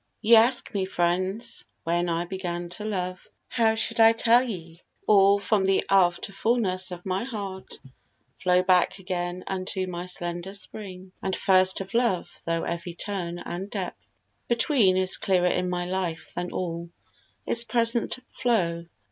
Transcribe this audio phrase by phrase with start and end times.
[0.19, 3.27] Ye ask me, friends, When I began to love.
[3.49, 4.81] How should I tell ye?
[5.05, 7.77] Or from the after fulness of my heart,
[8.39, 13.69] Flow back again unto my slender spring And first of love, tho' every turn and
[13.69, 14.11] depth
[14.47, 16.89] Between is clearer in my life than all
[17.45, 18.87] Its present flow.